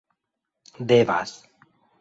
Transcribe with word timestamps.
devas 0.87 1.37